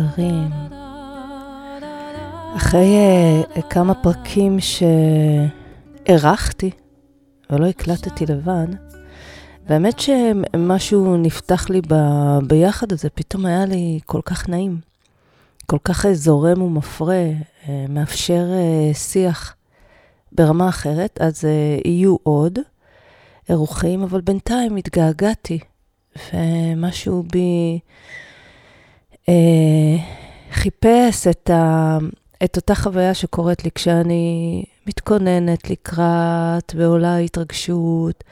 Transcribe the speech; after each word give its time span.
ויקרים, 0.00 0.50
אחרי 2.56 2.96
uh, 3.54 3.62
כמה 3.62 3.94
פרקים 3.94 4.58
שהערכתי 6.06 6.70
ולא 7.50 7.66
הקלטתי 7.66 8.26
לבד, 8.26 8.66
והאמת 9.66 10.00
שמשהו 10.00 11.16
נפתח 11.16 11.70
לי 11.70 11.80
ב... 11.88 11.94
ביחד 12.46 12.92
הזה, 12.92 13.10
פתאום 13.10 13.46
היה 13.46 13.66
לי 13.66 14.00
כל 14.06 14.20
כך 14.24 14.48
נעים, 14.48 14.78
כל 15.66 15.78
כך 15.84 16.06
זורם 16.12 16.62
ומפרה, 16.62 17.24
uh, 17.64 17.68
מאפשר 17.88 18.46
uh, 18.50 18.96
שיח 18.96 19.56
ברמה 20.32 20.68
אחרת, 20.68 21.18
אז 21.20 21.44
uh, 21.44 21.48
יהיו 21.88 22.16
עוד 22.22 22.58
אירוחים, 23.48 24.02
אבל 24.02 24.20
בינתיים 24.20 24.76
התגעגעתי, 24.76 25.58
ומשהו 26.32 27.22
בי... 27.32 27.80
אה, 29.28 29.96
חיפש 30.52 31.26
את, 31.26 31.50
ה, 31.50 31.98
את 32.44 32.56
אותה 32.56 32.74
חוויה 32.74 33.14
שקורית 33.14 33.64
לי 33.64 33.70
כשאני 33.70 34.64
מתכוננת 34.86 35.70
לקראת 35.70 36.72
ועולה 36.76 37.16
התרגשות, 37.16 38.24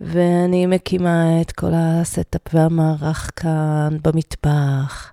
ואני 0.00 0.66
מקימה 0.66 1.40
את 1.40 1.52
כל 1.52 1.70
ה 1.74 1.87
setup 1.87 2.54
והמערך 2.54 3.30
כאן 3.36 3.96
במטבח. 4.04 5.12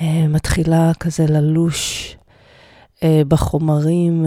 אה, 0.00 0.28
מתחילה 0.28 0.92
כזה 1.00 1.26
ללוש 1.28 2.16
אה, 3.02 3.22
בחומרים, 3.28 4.26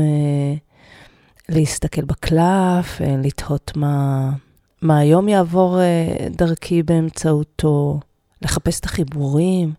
להסתכל 1.49 2.01
בקלף, 2.01 3.01
לתהות 3.23 3.71
מה, 3.75 4.29
מה 4.81 4.97
היום 4.97 5.29
יעבור 5.29 5.79
דרכי 6.37 6.83
באמצעותו. 6.83 7.99
לחפש 8.43 8.79
את 8.79 8.85
החיבורים. 8.85 9.73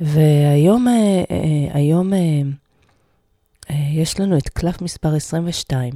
והיום 0.00 0.88
אה, 0.88 1.24
אה, 1.30 1.68
היום, 1.74 2.12
אה, 2.12 2.42
יש 3.92 4.20
לנו 4.20 4.38
את 4.38 4.48
קלף 4.48 4.82
מספר 4.82 5.14
22. 5.14 5.92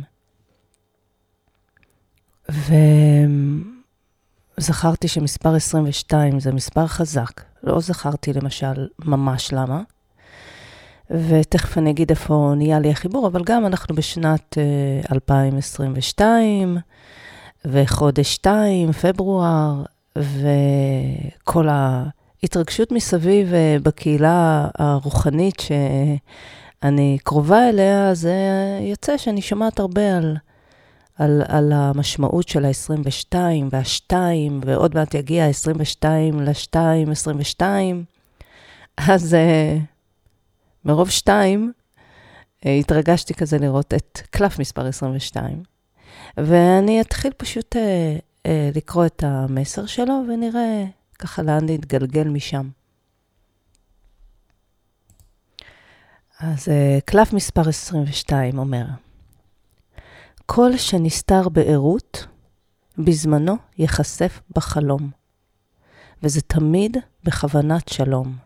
וזכרתי 4.59 5.09
שמספר 5.09 5.55
22 5.55 6.41
זה 6.41 6.53
מספר 6.53 6.87
חזק. 6.87 7.41
לא 7.63 7.81
זכרתי 7.81 8.33
למשל 8.33 8.89
ממש 9.05 9.53
למה. 9.53 9.83
ותכף 11.11 11.79
אני 11.79 11.91
אגיד 11.91 12.11
איפה 12.11 12.53
נהיה 12.57 12.79
לי 12.79 12.91
החיבור, 12.91 13.27
אבל 13.27 13.45
גם 13.45 13.67
אנחנו 13.67 13.95
בשנת 13.95 14.59
2022, 15.13 16.79
וחודש 17.65 18.35
2, 18.35 18.93
פברואר, 18.93 19.83
וכל 20.19 21.69
ההתרגשות 21.71 22.93
מסביב 22.93 23.55
אה, 23.55 23.77
בקהילה 23.83 24.69
הרוחנית 24.79 25.61
שאני 25.61 27.19
קרובה 27.25 27.69
אליה, 27.69 28.15
זה 28.15 28.35
יוצא 28.81 29.17
שאני 29.17 29.43
שומעת 29.43 29.79
הרבה 29.81 30.17
על, 30.17 30.37
על, 31.19 31.43
על 31.49 31.73
המשמעות 31.73 32.49
של 32.49 32.65
ה-22 32.65 33.35
וה-2, 33.71 34.13
ועוד 34.65 34.95
מעט 34.95 35.15
יגיע 35.15 35.45
ה-22 35.45 36.05
ל-2, 36.41 36.77
22. 37.11 38.05
אז 38.97 39.35
uh, 39.35 39.81
מרוב 40.85 41.11
2, 41.11 41.73
uh, 42.61 42.69
התרגשתי 42.69 43.35
כזה 43.35 43.59
לראות 43.59 43.95
את 43.95 44.21
קלף 44.31 44.59
מספר 44.59 44.87
22. 44.87 45.63
ואני 46.37 47.01
אתחיל 47.01 47.33
פשוט 47.37 47.77
אה, 47.77 48.17
לקרוא 48.47 49.07
את 49.07 49.23
המסר 49.27 49.87
שלו, 49.87 50.23
ונראה 50.29 50.85
ככה 51.19 51.43
לאן 51.43 51.67
להתגלגל 51.67 52.29
משם. 52.29 52.69
אז 56.41 56.69
אה, 56.69 56.99
קלף 57.05 57.33
מספר 57.33 57.69
22 57.69 58.59
אומר, 58.59 58.85
כל 60.47 60.77
שנסתר 60.77 61.49
בערות, 61.49 62.27
בזמנו 62.99 63.57
ייחשף 63.79 64.41
בחלום, 64.57 65.11
וזה 66.23 66.41
תמיד 66.41 66.97
בכוונת 67.25 67.89
שלום. 67.89 68.37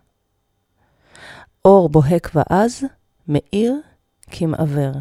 אור 1.65 1.89
בוהק 1.89 2.31
ועז, 2.35 2.85
מאיר 3.29 3.75
כמעוור. 4.31 4.93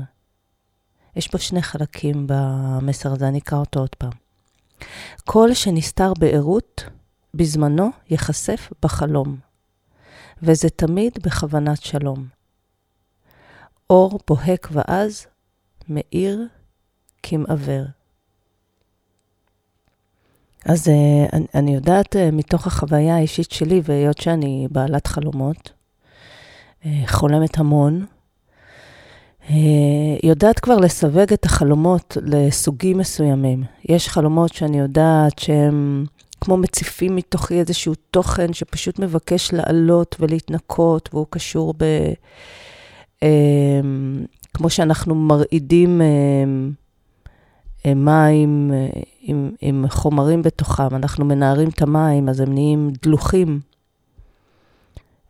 יש 1.16 1.28
פה 1.28 1.38
שני 1.38 1.62
חלקים 1.62 2.28
במסר 2.28 3.14
הזה, 3.14 3.28
אני 3.28 3.40
אקרא 3.40 3.58
אותו 3.58 3.80
עוד 3.80 3.96
פעם. 3.96 4.12
כל 5.26 5.54
שנסתר 5.54 6.14
בערות, 6.20 6.84
בזמנו 7.34 7.90
ייחשף 8.10 8.70
בחלום, 8.84 9.38
וזה 10.42 10.70
תמיד 10.70 11.14
בכוונת 11.24 11.82
שלום. 11.82 12.28
אור 13.90 14.20
בוהק 14.28 14.68
ועז, 14.72 15.26
מאיר 15.90 16.48
כמעוור. 17.24 17.86
אז 20.66 20.88
uh, 20.88 20.92
אני, 21.34 21.46
אני 21.56 21.76
יודעת 21.76 22.16
uh, 22.16 22.20
מתוך 22.32 22.68
החוויה 22.68 23.16
האישית 23.16 23.52
שלי, 23.52 23.82
והיות 23.84 24.18
שאני 24.18 24.68
בעלת 24.72 25.08
חלומות, 25.08 25.72
uh, 26.82 26.86
חולמת 27.08 27.58
המון, 27.58 28.02
אה, 28.02 28.21
יודעת 30.24 30.60
כבר 30.60 30.78
לסווג 30.78 31.34
את 31.34 31.46
החלומות 31.46 32.18
לסוגים 32.22 32.98
מסוימים. 32.98 33.64
יש 33.90 34.08
חלומות 34.08 34.54
שאני 34.54 34.80
יודעת 34.80 35.40
שהם 35.40 36.06
כמו 36.42 36.58
מציפים 36.58 37.16
מתוכי 37.16 37.60
איזשהו 37.60 37.94
תוכן 38.12 38.54
שפשוט 38.54 39.00
מבקש 39.00 39.54
לעלות 39.54 40.16
ולהתנקות, 40.20 41.10
והוא 41.14 41.26
קשור 41.30 41.74
ב... 41.78 41.84
אה, 43.24 43.82
כמו 44.54 44.70
שאנחנו 44.70 45.16
מרעידים 45.16 46.02
אה, 46.02 47.94
מים 47.94 48.72
עם, 49.22 49.52
עם 49.62 49.86
חומרים 49.90 50.42
בתוכם, 50.42 50.96
אנחנו 50.96 51.26
מנערים 51.26 51.70
את 51.70 51.82
המים, 51.82 52.30
אז 52.30 52.40
הם 52.40 52.54
נהיים 52.54 52.92
דלוחים. 53.04 53.60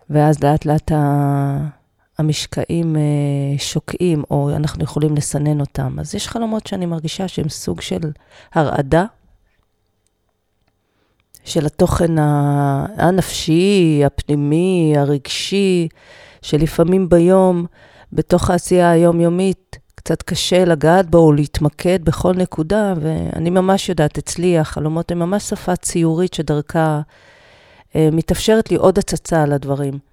ואז 0.10 0.44
לאט 0.44 0.66
לאט 0.66 0.92
ה... 0.92 1.81
המשקעים 2.22 2.96
אה, 2.96 3.02
שוקעים, 3.58 4.24
או 4.32 4.50
אנחנו 4.56 4.84
יכולים 4.84 5.16
לסנן 5.16 5.60
אותם. 5.60 6.00
אז 6.00 6.16
יש 6.16 6.28
חלומות 6.28 6.68
שאני 6.68 6.86
מרגישה 6.86 7.28
שהם 7.28 7.50
סוג 7.50 7.82
של 7.82 8.12
הרעדה 8.54 9.06
של 11.44 11.66
התוכן 11.66 12.16
הנפשי, 12.98 14.02
הפנימי, 14.06 14.94
הרגשי, 14.98 15.88
שלפעמים 16.42 17.10
ביום, 17.10 17.66
בתוך 18.14 18.50
העשייה 18.50 18.92
היומיומית, 18.92 19.78
קצת 19.96 20.22
קשה 20.22 20.66
לגעת 20.66 21.10
בו 21.10 21.18
או 21.18 21.32
להתמקד 21.32 22.06
בכל 22.06 22.34
נקודה, 22.34 22.94
ואני 23.02 23.50
ממש 23.50 23.90
יודעת, 23.90 24.18
אצלי 24.18 24.58
החלומות 24.60 25.12
הם 25.12 25.20
ממש 25.20 25.50
שפה 25.50 25.76
ציורית 25.76 26.34
שדרכה 26.34 27.02
אה, 27.96 28.10
מתאפשרת 28.12 28.72
לי 28.72 28.78
עוד 28.78 28.98
הצצה 28.98 29.44
על 29.44 29.54
הדברים. 29.54 30.11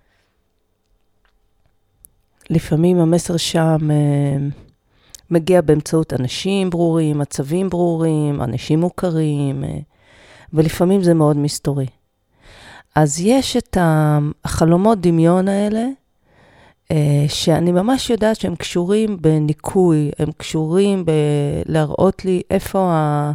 לפעמים 2.51 2.99
המסר 2.99 3.37
שם 3.37 3.91
אה, 3.91 4.37
מגיע 5.31 5.61
באמצעות 5.61 6.13
אנשים 6.13 6.71
ברורים, 6.71 7.19
מצבים 7.19 7.69
ברורים, 7.69 8.43
אנשים 8.43 8.81
מוכרים, 8.81 9.65
אה, 9.65 9.79
ולפעמים 10.53 11.03
זה 11.03 11.15
מאוד 11.15 11.37
מסתורי. 11.37 11.87
אז 12.95 13.21
יש 13.21 13.57
את 13.57 13.77
החלומות 13.81 15.01
דמיון 15.01 15.49
האלה, 15.49 15.85
אה, 16.93 17.25
שאני 17.29 17.73
ממש 17.73 18.11
יודעת 18.11 18.41
שהם 18.41 18.57
קשורים 18.57 19.17
בניקוי, 19.21 20.11
הם 20.19 20.33
קשורים 20.37 21.05
בלהראות 21.05 22.25
לי 22.25 22.43
איפה, 22.51 22.79
ה... 22.79 23.33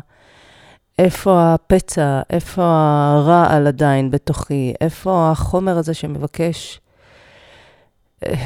איפה 0.99 1.53
הפצע, 1.53 2.21
איפה 2.29 2.63
הרעל 2.65 3.67
עדיין 3.67 4.11
בתוכי, 4.11 4.73
איפה 4.81 5.31
החומר 5.31 5.77
הזה 5.77 5.93
שמבקש 5.93 6.79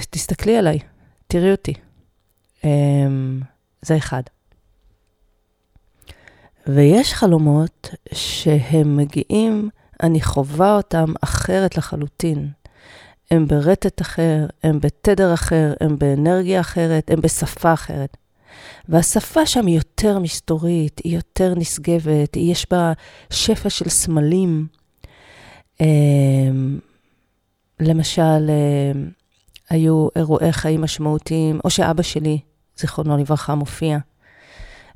תסתכלי 0.10 0.58
עליי, 0.58 0.80
תראי 1.28 1.52
אותי. 1.52 1.74
אמ, 2.64 3.42
זה 3.82 3.98
אחד. 3.98 4.22
ויש 6.68 7.14
חלומות 7.14 7.90
שהם 8.14 8.98
מגיעים, 8.98 9.70
אני 10.04 10.22
חווה 10.22 10.76
אותם 10.76 11.14
אחרת 11.22 11.78
לחלוטין. 11.78 12.50
הם 13.32 13.48
ברטט 13.48 14.02
אחר, 14.02 14.46
הם 14.64 14.80
בתדר 14.80 15.34
אחר, 15.34 15.74
הם 15.82 16.00
באנרגיה 16.00 16.60
אחרת, 16.60 17.12
הם 17.12 17.22
בשפה 17.22 17.74
אחרת. 17.74 18.18
והשפה 18.90 19.46
שם 19.46 19.66
היא 19.66 19.76
יותר 19.76 20.20
מסתורית, 20.20 21.02
היא 21.04 21.16
יותר 21.16 21.54
נשגבת, 21.56 22.36
יש 22.36 22.68
בה 22.72 22.94
שפע 23.30 23.70
של 23.70 23.90
סמלים. 23.90 24.68
אמ, 25.82 26.80
למשל, 27.80 28.50
אמ, 28.50 29.10
היו 29.70 30.08
אירועי 30.16 30.52
חיים 30.52 30.82
משמעותיים, 30.82 31.60
או 31.66 31.70
שאבא 31.70 32.04
שלי, 32.04 32.40
זיכרונו 32.78 33.18
לברכה, 33.18 33.56
מופיע. 33.56 33.98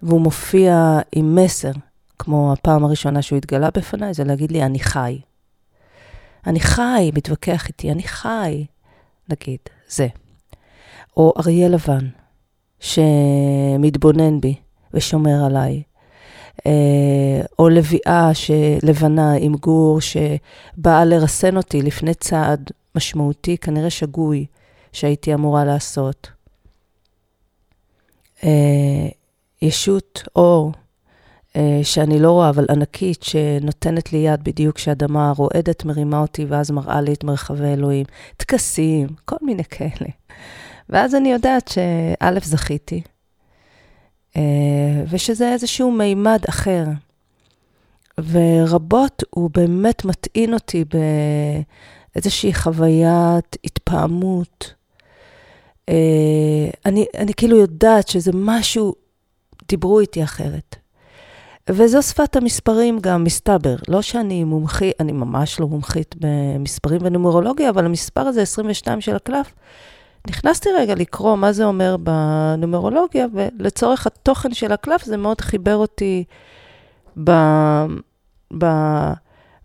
והוא 0.04 0.22
מופיע 0.22 1.00
עם 1.16 1.36
מסר, 1.36 1.72
כמו 2.20 2.54
הפעם 2.54 2.86
הראשונה 2.86 3.22
שהוא 3.22 3.38
התגלה 3.38 3.70
בפניי, 3.70 4.14
זה 4.14 4.24
להגיד 4.24 4.52
לי, 4.52 4.64
אני 4.64 4.80
חי. 4.80 5.20
אני 6.48 6.60
חי, 6.60 7.12
מתווכח 7.14 7.68
איתי, 7.68 7.92
אני 7.92 8.04
חי, 8.04 8.66
נגיד, 9.30 9.60
זה. 9.90 10.08
או 11.18 11.34
אריה 11.38 11.70
לבן, 11.70 12.08
שמתבונן 12.80 14.42
בי 14.42 14.56
ושומר 14.94 15.46
עליי. 15.46 15.84
אה, 16.66 17.42
או 17.60 17.70
לביאה 17.70 18.32
לבנה 18.84 19.34
עם 19.40 19.54
גור 19.56 20.00
שבאה 20.02 21.06
לרסן 21.06 21.58
אותי 21.58 21.82
לפני 21.82 22.14
צעד 22.14 22.72
משמעותי, 22.96 23.58
כנראה 23.58 23.90
שגוי, 23.90 24.46
שהייתי 24.92 25.34
אמורה 25.34 25.66
לעשות. 25.66 26.32
אה, 28.44 29.08
ישות 29.62 30.24
אור, 30.36 30.72
אה, 31.56 31.80
שאני 31.84 32.20
לא 32.20 32.32
רואה, 32.32 32.50
אבל 32.50 32.66
ענקית, 32.70 33.24
שנותנת 33.24 34.14
לי 34.14 34.20
יד 34.20 34.44
בדיוק 34.44 34.76
כשהאדמה 34.76 35.34
רועדת, 35.38 35.86
מרימה 35.86 36.20
אותי, 36.20 36.46
ואז 36.46 36.72
מראה 36.72 37.02
לי 37.02 37.14
את 37.14 37.24
מרחבי 37.24 37.68
אלוהים. 37.74 38.06
טקסים, 38.38 39.08
כל 39.26 39.36
מיני 39.42 39.64
כאלה. 39.64 40.10
ואז 40.90 41.16
אני 41.16 41.32
יודעת 41.32 41.68
שא', 41.68 42.40
זכיתי, 42.44 43.02
אה, 44.38 45.04
ושזה 45.10 45.54
איזשהו 45.54 45.92
מימד 45.92 46.40
אחר. 46.50 46.86
ורבות 48.18 49.24
הוא 49.30 49.50
באמת 49.54 50.06
מטעין 50.06 50.54
אותי 50.54 50.86
באיזושהי 52.16 52.54
חוויית 52.54 53.58
התפעמות. 53.64 54.74
אה, 55.90 56.70
אני, 56.86 57.06
אני 57.18 57.34
כאילו 57.34 57.58
יודעת 57.58 58.08
שזה 58.08 58.32
משהו, 58.34 58.94
דיברו 59.68 60.00
איתי 60.00 60.24
אחרת. 60.24 60.76
וזו 61.70 62.02
שפת 62.02 62.36
המספרים 62.36 63.00
גם, 63.00 63.24
מסתבר. 63.24 63.76
לא 63.88 64.02
שאני 64.02 64.44
מומחית, 64.44 64.94
אני 65.00 65.12
ממש 65.12 65.60
לא 65.60 65.68
מומחית 65.68 66.16
במספרים 66.20 67.02
ונומרולוגיה, 67.04 67.70
אבל 67.70 67.86
המספר 67.86 68.22
הזה, 68.22 68.42
22 68.42 69.02
של 69.02 69.16
הקלף, 69.16 69.54
נכנסתי 70.28 70.70
רגע 70.78 70.96
לקרוא 70.96 71.36
מה 71.36 71.52
זה 71.52 71.66
אומר 71.66 71.98
בנומרולוגיה, 71.98 73.28
ולצורך 73.34 74.08
התוכן 74.08 74.54
של 74.54 74.72
הקלף 74.72 75.04
זה 75.04 75.18
מאוד 75.18 75.42
חיבר 75.42 75.76
אותי 75.76 76.24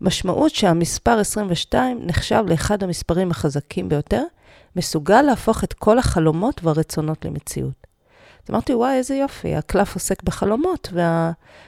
במשמעות 0.01 0.55
שהמספר 0.55 1.19
22 1.19 2.01
נחשב 2.07 2.45
לאחד 2.49 2.83
המספרים 2.83 3.31
החזקים 3.31 3.89
ביותר, 3.89 4.23
מסוגל 4.77 5.23
להפוך 5.23 5.65
את 5.65 5.73
כל 5.73 5.99
החלומות 5.99 6.65
והרצונות 6.65 7.25
למציאות. 7.25 7.87
אז 8.45 8.51
אמרתי, 8.51 8.75
וואי, 8.75 8.95
איזה 8.97 9.15
יופי, 9.15 9.57
הקלף 9.57 9.95
עוסק 9.95 10.23
בחלומות, 10.23 10.93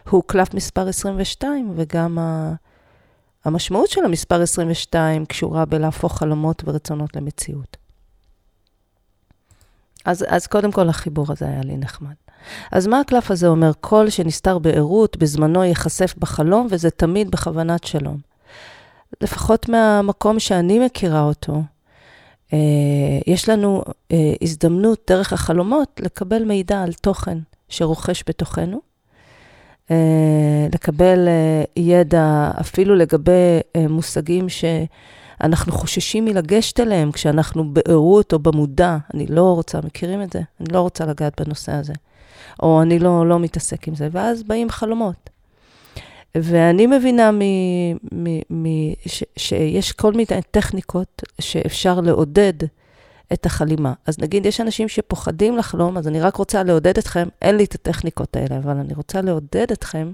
והוא 0.06 0.22
קלף 0.26 0.54
מספר 0.54 0.88
22, 0.88 1.72
וגם 1.76 2.18
ה... 2.18 2.52
המשמעות 3.44 3.88
של 3.88 4.04
המספר 4.04 4.42
22 4.42 5.26
קשורה 5.26 5.64
בלהפוך 5.64 6.18
חלומות 6.18 6.62
ורצונות 6.66 7.16
למציאות. 7.16 7.76
אז, 10.04 10.24
אז 10.28 10.46
קודם 10.46 10.72
כל 10.72 10.88
החיבור 10.88 11.26
הזה 11.28 11.48
היה 11.48 11.60
לי 11.62 11.76
נחמד. 11.76 12.14
אז 12.72 12.86
מה 12.86 13.00
הקלף 13.00 13.30
הזה 13.30 13.46
אומר? 13.46 13.72
קול 13.80 14.10
שנסתר 14.10 14.58
בערות, 14.58 15.16
בזמנו 15.16 15.64
ייחשף 15.64 16.14
בחלום, 16.18 16.66
וזה 16.70 16.90
תמיד 16.90 17.30
בכוונת 17.30 17.84
שלום. 17.84 18.18
לפחות 19.20 19.68
מהמקום 19.68 20.38
שאני 20.38 20.78
מכירה 20.78 21.22
אותו, 21.22 21.62
יש 23.26 23.48
לנו 23.48 23.82
אה, 24.12 24.32
הזדמנות 24.42 25.10
דרך 25.10 25.32
החלומות 25.32 26.00
לקבל 26.04 26.44
מידע 26.44 26.82
על 26.82 26.92
תוכן 26.92 27.38
שרוכש 27.68 28.24
בתוכנו, 28.28 28.80
אה, 29.90 30.66
לקבל 30.74 31.28
אה, 31.28 31.82
ידע 31.82 32.50
אפילו 32.60 32.96
לגבי 32.96 33.60
אה, 33.76 33.88
מושגים 33.88 34.48
ש... 34.48 34.64
אנחנו 35.40 35.72
חוששים 35.72 36.24
מלגשת 36.24 36.80
אליהם 36.80 37.12
כשאנחנו 37.12 37.72
בערות 37.72 38.32
או 38.32 38.38
במודע. 38.38 38.96
אני 39.14 39.26
לא 39.26 39.54
רוצה, 39.54 39.78
מכירים 39.84 40.22
את 40.22 40.32
זה? 40.32 40.40
אני 40.60 40.72
לא 40.72 40.80
רוצה 40.80 41.06
לגעת 41.06 41.40
בנושא 41.40 41.72
הזה. 41.72 41.92
או 42.62 42.82
אני 42.82 42.98
לא, 42.98 43.28
לא 43.28 43.38
מתעסק 43.38 43.88
עם 43.88 43.94
זה. 43.94 44.08
ואז 44.12 44.42
באים 44.42 44.70
חלומות. 44.70 45.30
ואני 46.34 46.86
מבינה 46.86 47.30
מ, 47.32 47.40
מ, 48.12 48.38
מ, 48.50 48.66
ש, 49.06 49.24
שיש 49.36 49.92
כל 49.92 50.12
מיני 50.12 50.42
טכניקות 50.50 51.22
שאפשר 51.40 52.00
לעודד 52.00 52.52
את 53.32 53.46
החלימה. 53.46 53.92
אז 54.06 54.18
נגיד, 54.18 54.46
יש 54.46 54.60
אנשים 54.60 54.88
שפוחדים 54.88 55.56
לחלום, 55.56 55.98
אז 55.98 56.08
אני 56.08 56.20
רק 56.20 56.36
רוצה 56.36 56.62
לעודד 56.62 56.98
אתכם, 56.98 57.28
אין 57.42 57.56
לי 57.56 57.64
את 57.64 57.74
הטכניקות 57.74 58.36
האלה, 58.36 58.58
אבל 58.58 58.76
אני 58.76 58.94
רוצה 58.94 59.20
לעודד 59.20 59.72
אתכם, 59.72 60.12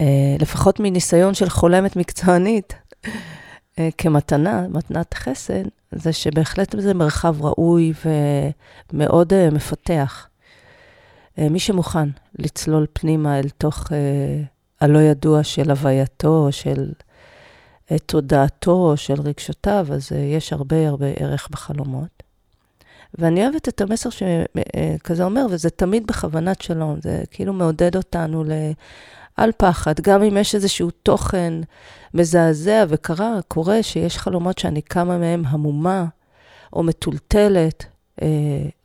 אה, 0.00 0.36
לפחות 0.40 0.80
מניסיון 0.80 1.34
של 1.34 1.48
חולמת 1.48 1.96
מקצוענית, 1.96 2.74
אה, 3.78 3.88
כמתנה, 3.98 4.66
מתנת 4.68 5.14
חסד, 5.14 5.64
זה 5.92 6.12
שבהחלט 6.12 6.74
זה 6.78 6.94
מרחב 6.94 7.42
ראוי 7.44 7.92
ומאוד 8.92 9.32
uh, 9.32 9.54
מפתח. 9.54 10.26
Uh, 11.40 11.48
מי 11.48 11.58
שמוכן 11.58 12.08
לצלול 12.38 12.86
פנימה 12.92 13.38
אל 13.38 13.48
תוך 13.48 13.86
uh, 13.86 13.90
הלא 14.80 14.98
ידוע 14.98 15.44
של 15.44 15.70
הווייתו, 15.70 16.48
של 16.50 16.92
uh, 17.88 17.98
תודעתו, 18.06 18.96
של 18.96 19.20
רגשותיו, 19.20 19.86
אז 19.92 20.12
יש 20.12 20.52
הרבה 20.52 20.88
הרבה 20.88 21.06
ערך 21.06 21.48
בחלומות. 21.50 22.22
ואני 23.14 23.44
אוהבת 23.44 23.68
את 23.68 23.80
המסר 23.80 24.10
שכזה 24.10 25.24
אומר, 25.24 25.46
וזה 25.50 25.70
תמיד 25.70 26.06
בכוונת 26.06 26.62
שלום, 26.62 26.98
זה 27.02 27.22
כאילו 27.30 27.52
מעודד 27.52 27.96
אותנו 27.96 28.44
ל... 28.44 28.52
על 29.36 29.50
פחד, 29.56 30.00
גם 30.00 30.22
אם 30.22 30.36
יש 30.36 30.54
איזשהו 30.54 30.90
תוכן 30.90 31.52
מזעזע, 32.14 32.84
וקרה, 32.88 33.38
קורה 33.48 33.82
שיש 33.82 34.18
חלומות 34.18 34.58
שאני 34.58 34.82
קמה 34.82 35.18
מהם 35.18 35.42
המומה 35.46 36.04
או 36.72 36.82
מטולטלת, 36.82 37.84
אה, 38.22 38.28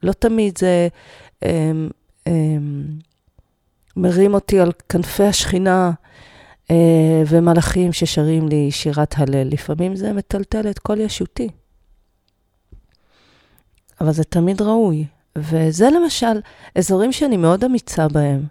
לא 0.04 0.14
תמיד 0.14 0.58
זה 0.58 0.88
אה, 1.44 1.50
אה, 1.50 1.72
מרים 3.98 4.34
אותי 4.34 4.60
על 4.60 4.72
כנפי 4.90 5.24
השכינה 5.24 5.92
אה, 6.72 7.24
ומלאכים 7.28 7.94
ששרים 7.94 8.48
לי 8.48 8.72
שירת 8.72 9.16
הלל. 9.18 9.48
לפעמים 9.48 9.96
זה 9.96 10.14
מטלטל 10.14 10.70
את 10.70 10.80
כל 10.80 11.00
ישותי. 11.00 11.50
אבל 14.02 14.12
זה 14.12 14.24
תמיד 14.24 14.62
ראוי. 14.62 15.06
וזה 15.38 15.90
למשל 15.90 16.40
אזורים 16.76 17.12
שאני 17.12 17.38
מאוד 17.38 17.64
אמיצה 17.64 18.08
בהם. 18.08 18.44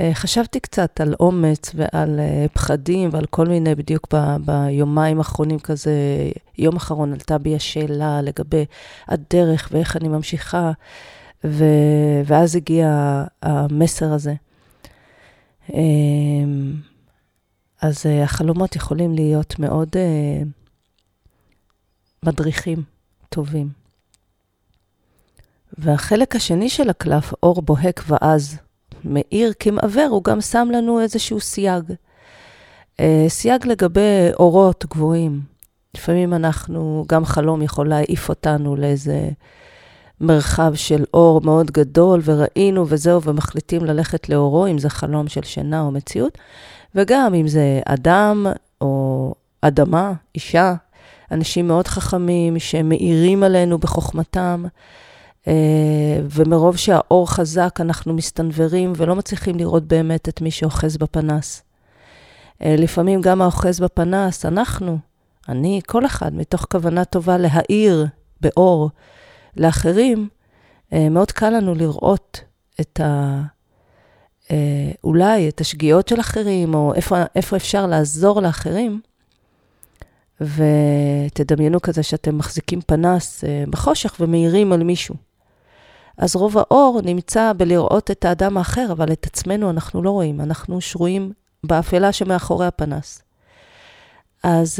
אה, 0.00 0.10
חשבתי 0.14 0.60
קצת 0.60 1.00
על 1.00 1.14
אומץ 1.20 1.72
ועל 1.74 2.20
אה, 2.20 2.46
פחדים 2.52 3.08
ועל 3.12 3.26
כל 3.26 3.46
מיני, 3.46 3.74
בדיוק 3.74 4.14
ב, 4.14 4.36
ביומיים 4.44 5.18
האחרונים 5.18 5.58
כזה, 5.58 5.92
יום 6.58 6.76
אחרון 6.76 7.12
עלתה 7.12 7.38
בי 7.38 7.56
השאלה 7.56 8.22
לגבי 8.22 8.64
הדרך 9.08 9.68
ואיך 9.72 9.96
אני 9.96 10.08
ממשיכה, 10.08 10.72
ו, 11.44 11.64
ואז 12.26 12.56
הגיע 12.56 12.88
המסר 13.42 14.12
הזה. 14.12 14.34
אמ, 15.72 16.74
אז 17.80 18.06
אה, 18.06 18.22
החלומות 18.22 18.76
יכולים 18.76 19.14
להיות 19.14 19.58
מאוד 19.58 19.88
מדריכים 22.24 22.82
טובים. 23.28 23.68
והחלק 25.78 26.36
השני 26.36 26.68
של 26.68 26.90
הקלף, 26.90 27.32
אור 27.42 27.62
בוהק 27.62 28.02
ועז, 28.06 28.58
מאיר 29.04 29.52
כמעוור, 29.58 30.08
הוא 30.10 30.24
גם 30.24 30.40
שם 30.40 30.68
לנו 30.72 31.00
איזשהו 31.00 31.40
סייג. 31.40 31.84
אה, 33.00 33.24
סייג 33.28 33.66
לגבי 33.66 34.30
אורות 34.38 34.84
גבוהים. 34.90 35.40
לפעמים 35.96 36.34
אנחנו, 36.34 37.04
גם 37.08 37.24
חלום 37.24 37.62
יכול 37.62 37.88
להעיף 37.88 38.28
אותנו 38.28 38.76
לאיזה 38.76 39.30
מרחב 40.22 40.74
של 40.74 41.04
אור 41.14 41.40
מאוד 41.40 41.70
גדול, 41.70 42.20
וראינו 42.24 42.84
וזהו, 42.88 43.22
ומחליטים 43.22 43.84
ללכת 43.84 44.28
לאורו, 44.28 44.66
אם 44.66 44.78
זה 44.78 44.90
חלום 44.90 45.28
של 45.28 45.42
שינה 45.42 45.80
או 45.80 45.90
מציאות, 45.90 46.38
וגם 46.94 47.34
אם 47.34 47.48
זה 47.48 47.80
אדם 47.86 48.46
או 48.80 49.34
אדמה, 49.62 50.12
אישה, 50.34 50.74
אנשים 51.30 51.68
מאוד 51.68 51.86
חכמים 51.86 52.58
שמאירים 52.58 53.42
עלינו 53.42 53.78
בחוכמתם. 53.78 54.64
אה, 55.48 55.52
ומרוב 56.30 56.76
שהאור 56.76 57.30
חזק, 57.30 57.78
אנחנו 57.80 58.14
מסתנוורים 58.14 58.92
ולא 58.96 59.16
מצליחים 59.16 59.56
לראות 59.56 59.84
באמת 59.84 60.28
את 60.28 60.40
מי 60.40 60.50
שאוחז 60.50 60.96
בפנס. 60.96 61.62
אה, 62.62 62.74
לפעמים 62.78 63.20
גם 63.20 63.42
האוחז 63.42 63.80
בפנס, 63.80 64.46
אנחנו, 64.46 64.98
אני, 65.48 65.80
כל 65.86 66.06
אחד, 66.06 66.34
מתוך 66.34 66.66
כוונה 66.70 67.04
טובה 67.04 67.38
להאיר 67.38 68.06
באור 68.40 68.90
לאחרים, 69.56 70.28
אה, 70.92 71.08
מאוד 71.08 71.32
קל 71.32 71.50
לנו 71.50 71.74
לראות 71.74 72.40
את 72.80 73.00
ה... 73.00 73.42
אולי 75.04 75.48
את 75.48 75.60
השגיאות 75.60 76.08
של 76.08 76.20
אחרים, 76.20 76.74
או 76.74 76.94
איפה, 76.94 77.16
איפה 77.34 77.56
אפשר 77.56 77.86
לעזור 77.86 78.40
לאחרים. 78.42 79.00
ותדמיינו 80.40 81.80
כזה 81.80 82.02
שאתם 82.02 82.38
מחזיקים 82.38 82.80
פנס 82.80 83.44
בחושך 83.70 84.16
ומאירים 84.20 84.72
על 84.72 84.82
מישהו. 84.82 85.14
אז 86.18 86.36
רוב 86.36 86.58
האור 86.58 87.00
נמצא 87.04 87.52
בלראות 87.56 88.10
את 88.10 88.24
האדם 88.24 88.58
האחר, 88.58 88.86
אבל 88.92 89.12
את 89.12 89.26
עצמנו 89.26 89.70
אנחנו 89.70 90.02
לא 90.02 90.10
רואים, 90.10 90.40
אנחנו 90.40 90.80
שרויים 90.80 91.32
באפלה 91.64 92.12
שמאחורי 92.12 92.66
הפנס. 92.66 93.22
אז 94.42 94.78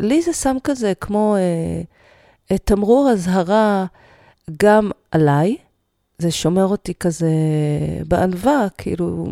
לי 0.00 0.22
זה 0.22 0.32
שם 0.32 0.56
כזה 0.64 0.92
כמו 1.00 1.36
תמרור 2.56 3.10
אזהרה 3.10 3.86
גם 4.62 4.90
עליי, 5.10 5.56
זה 6.18 6.30
שומר 6.30 6.64
אותי 6.64 6.94
כזה 6.94 7.30
בענווה, 8.08 8.66
כאילו, 8.78 9.26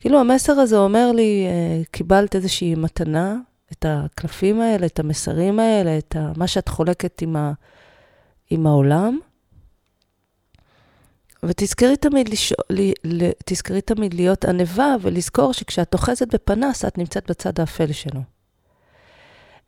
כאילו 0.00 0.20
המסר 0.20 0.52
הזה 0.52 0.78
אומר 0.78 1.12
לי, 1.12 1.46
uh, 1.46 1.86
קיבלת 1.90 2.36
איזושהי 2.36 2.74
מתנה, 2.74 3.36
את 3.72 3.84
הקלפים 3.88 4.60
האלה, 4.60 4.86
את 4.86 4.98
המסרים 4.98 5.58
האלה, 5.58 5.98
את 5.98 6.16
ה, 6.16 6.32
מה 6.36 6.46
שאת 6.46 6.68
חולקת 6.68 7.22
עם, 7.22 7.36
ה, 7.36 7.52
עם 8.50 8.66
העולם. 8.66 9.18
ותזכרי 11.42 11.96
תמיד, 11.96 12.28
לש... 12.28 12.52
ל... 13.04 13.30
תזכרי 13.44 13.80
תמיד 13.80 14.14
להיות 14.14 14.44
ענווה 14.44 14.96
ולזכור 15.02 15.52
שכשאת 15.52 15.94
אוחזת 15.94 16.34
בפנס, 16.34 16.84
את 16.84 16.98
נמצאת 16.98 17.30
בצד 17.30 17.60
האפל 17.60 17.92
שלו. 17.92 18.20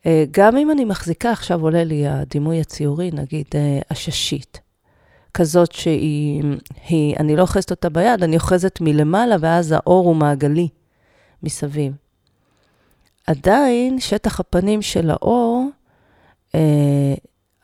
אה, 0.06 0.24
גם 0.30 0.56
אם 0.56 0.70
אני 0.70 0.84
מחזיקה, 0.84 1.30
עכשיו 1.30 1.60
עולה 1.62 1.84
לי 1.84 2.06
הדימוי 2.06 2.60
הציורי, 2.60 3.10
נגיד 3.12 3.46
אה, 3.54 3.78
עששית, 3.88 4.60
כזאת 5.34 5.72
שהיא, 5.72 6.42
היא, 6.88 7.16
אני 7.16 7.36
לא 7.36 7.42
אוחזת 7.42 7.70
אותה 7.70 7.88
ביד, 7.88 8.22
אני 8.22 8.36
אוחזת 8.36 8.80
מלמעלה, 8.80 9.36
ואז 9.40 9.72
האור 9.72 10.06
הוא 10.06 10.16
מעגלי 10.16 10.68
מסביב. 11.42 11.92
עדיין, 13.26 14.00
שטח 14.00 14.40
הפנים 14.40 14.82
של 14.82 15.10
האור, 15.10 15.68
אה, 16.54 17.14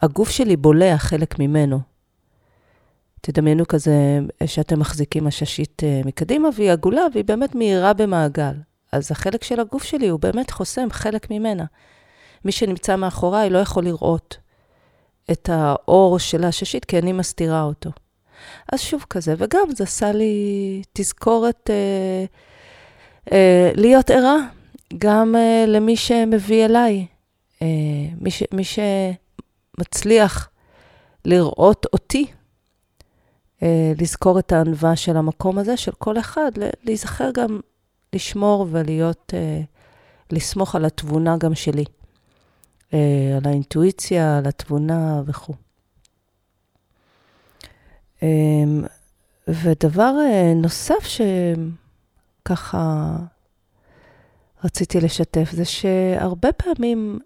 הגוף 0.02 0.30
שלי 0.30 0.56
בולע 0.56 0.98
חלק 0.98 1.38
ממנו. 1.38 1.80
תדמיינו 3.20 3.66
כזה 3.68 4.18
שאתם 4.46 4.80
מחזיקים 4.80 5.26
עששית 5.26 5.82
אה, 5.84 6.00
מקדימה, 6.04 6.48
והיא 6.56 6.72
עגולה 6.72 7.02
והיא 7.12 7.24
באמת 7.24 7.54
מהירה 7.54 7.92
במעגל. 7.92 8.54
אז 8.92 9.12
החלק 9.12 9.44
של 9.44 9.60
הגוף 9.60 9.82
שלי 9.82 10.08
הוא 10.08 10.20
באמת 10.20 10.50
חוסם 10.50 10.88
חלק 10.90 11.30
ממנה. 11.30 11.64
מי 12.44 12.52
שנמצא 12.52 12.96
מאחוריי 12.96 13.50
לא 13.50 13.58
יכול 13.58 13.84
לראות 13.84 14.36
את 15.30 15.48
האור 15.52 16.18
של 16.18 16.44
העששית, 16.44 16.84
כי 16.84 16.98
אני 16.98 17.12
מסתירה 17.12 17.62
אותו. 17.62 17.90
אז 18.72 18.80
שוב 18.80 19.04
כזה, 19.10 19.34
וגם 19.38 19.68
זה 19.76 19.84
עשה 19.84 20.12
לי 20.12 20.82
תזכורת 20.92 21.70
אה, 21.70 22.24
אה, 23.32 23.70
להיות 23.74 24.10
ערה, 24.10 24.36
גם 24.98 25.36
אה, 25.36 25.64
למי 25.68 25.96
שמביא 25.96 26.64
אליי, 26.64 27.06
אה, 27.62 27.66
מי, 28.20 28.30
ש, 28.30 28.42
מי 28.52 28.62
שמצליח 28.64 30.48
לראות 31.24 31.86
אותי 31.92 32.26
אה, 33.62 33.92
לזכור 34.00 34.38
את 34.38 34.52
הענווה 34.52 34.96
של 34.96 35.16
המקום 35.16 35.58
הזה, 35.58 35.76
של 35.76 35.92
כל 35.92 36.18
אחד, 36.18 36.50
להיזכר 36.84 37.30
גם 37.34 37.60
לשמור 38.12 38.66
ולהיות, 38.70 39.34
אה, 39.34 39.60
לסמוך 40.30 40.74
על 40.74 40.84
התבונה 40.84 41.36
גם 41.36 41.54
שלי, 41.54 41.84
על 43.36 43.42
האינטואיציה, 43.44 44.38
על 44.38 44.46
התבונה 44.46 45.22
וכו'. 45.26 45.54
ודבר 49.48 50.12
נוסף 50.56 51.18
שככה 52.42 53.16
רציתי 54.64 55.00
לשתף, 55.00 55.50
זה 55.52 55.64
שהרבה 55.64 56.52
פעמים 56.52 57.18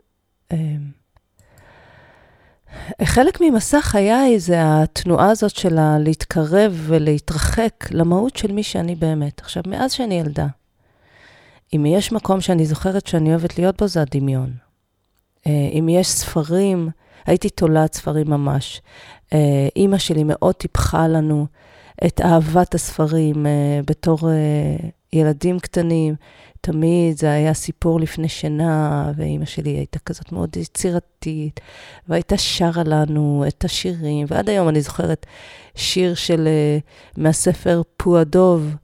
חלק 3.04 3.40
ממסע 3.40 3.80
חיי 3.80 4.40
זה 4.40 4.56
התנועה 4.60 5.30
הזאת 5.30 5.56
של 5.56 5.98
להתקרב 5.98 6.84
ולהתרחק 6.86 7.84
למהות 7.90 8.36
של 8.36 8.52
מי 8.52 8.62
שאני 8.62 8.94
באמת. 8.94 9.40
עכשיו, 9.40 9.62
מאז 9.66 9.92
שאני 9.92 10.20
ילדה, 10.20 10.46
אם 11.76 11.86
יש 11.86 12.12
מקום 12.12 12.40
שאני 12.40 12.66
זוכרת 12.66 13.06
שאני 13.06 13.30
אוהבת 13.30 13.58
להיות 13.58 13.82
בו, 13.82 13.88
זה 13.88 14.02
הדמיון. 14.02 14.67
אה, 15.46 15.68
אם 15.72 15.88
יש 15.88 16.08
ספרים, 16.08 16.88
הייתי 17.26 17.50
תולעת 17.50 17.94
ספרים 17.94 18.30
ממש. 18.30 18.82
אה, 19.32 19.68
אימא 19.76 19.98
שלי 19.98 20.24
מאוד 20.24 20.54
טיפחה 20.54 21.08
לנו 21.08 21.46
את 22.06 22.20
אהבת 22.20 22.74
הספרים 22.74 23.46
אה, 23.46 23.80
בתור 23.86 24.18
ילדים 25.12 25.60
קטנים. 25.60 26.14
תמיד 26.60 27.18
זה 27.18 27.32
היה 27.32 27.54
סיפור 27.54 28.00
לפני 28.00 28.28
שינה, 28.28 29.12
ואימא 29.16 29.44
שלי 29.44 29.70
הייתה 29.70 29.98
כזאת 29.98 30.32
מאוד 30.32 30.56
יצירתית, 30.56 31.60
והייתה 32.08 32.38
שרה 32.38 32.82
לנו 32.86 33.44
את 33.48 33.64
השירים, 33.64 34.26
ועד 34.30 34.48
היום 34.48 34.68
אני 34.68 34.80
זוכרת 34.80 35.26
שיר 35.74 36.14
של, 36.14 36.48
מהספר 37.16 37.82
פועדוב, 37.96 38.74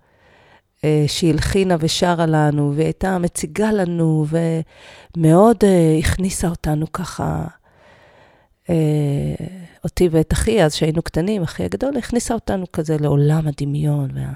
שהיא 1.06 1.32
הלחינה 1.32 1.76
ושרה 1.80 2.26
לנו, 2.26 2.72
והיא 2.74 2.86
הייתה 2.86 3.18
מציגה 3.18 3.72
לנו, 3.72 4.26
ומאוד 5.16 5.64
uh, 5.64 5.66
הכניסה 5.98 6.48
אותנו 6.48 6.92
ככה, 6.92 7.44
uh, 8.64 8.68
אותי 9.84 10.08
ואת 10.10 10.32
אחי, 10.32 10.64
אז 10.64 10.74
שהיינו 10.74 11.02
קטנים, 11.02 11.42
אחי 11.42 11.64
הגדול, 11.64 11.96
הכניסה 11.96 12.34
אותנו 12.34 12.72
כזה 12.72 12.96
לעולם 13.00 13.48
הדמיון. 13.48 14.10
וה... 14.14 14.32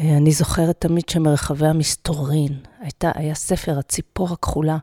אה, 0.00 0.16
אני 0.16 0.32
זוכרת 0.32 0.80
תמיד 0.80 1.08
שמרחבי 1.08 1.66
המסתורין, 1.66 2.58
הייתה, 2.80 3.10
היה 3.14 3.34
ספר 3.34 3.78
הציפור 3.78 4.32
הכחולה. 4.32 4.78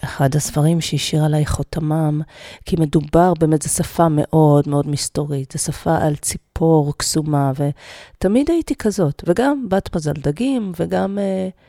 אחד 0.00 0.36
הספרים 0.36 0.80
שהשאיר 0.80 1.24
עליי 1.24 1.46
חותמם, 1.46 2.22
כי 2.64 2.76
מדובר 2.78 3.34
באמת, 3.38 3.62
זו 3.62 3.68
שפה 3.68 4.08
מאוד 4.10 4.68
מאוד 4.68 4.88
מסתורית, 4.88 5.52
זו 5.52 5.58
שפה 5.58 5.96
על 5.98 6.16
ציפור 6.16 6.92
קסומה, 6.96 7.52
ותמיד 7.56 8.50
הייתי 8.50 8.74
כזאת, 8.74 9.22
וגם 9.26 9.68
בת 9.68 9.96
מזל 9.96 10.12
דגים, 10.12 10.72
וגם... 10.76 11.18
Uh, 11.18 11.62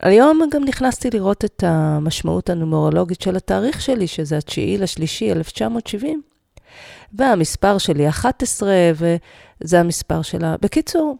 היום 0.00 0.40
גם 0.50 0.64
נכנסתי 0.64 1.10
לראות 1.10 1.44
את 1.44 1.64
המשמעות 1.66 2.50
הנומרולוגית 2.50 3.20
של 3.20 3.36
התאריך 3.36 3.80
שלי, 3.80 4.06
שזה 4.06 4.38
התשיעי 4.38 4.78
לשלישי, 4.78 5.32
1970, 5.32 6.22
והמספר 7.12 7.78
שלי 7.78 8.08
11, 8.08 8.72
וזה 8.94 9.80
המספר 9.80 10.22
שלה. 10.22 10.56
בקיצור, 10.62 11.16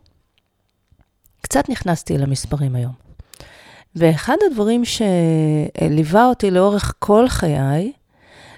קצת 1.41 1.69
נכנסתי 1.69 2.19
למספרים 2.19 2.75
היום. 2.75 3.04
ואחד 3.97 4.37
הדברים 4.51 4.83
שליווה 4.85 6.27
אותי 6.27 6.51
לאורך 6.51 6.95
כל 6.99 7.29
חיי, 7.29 7.93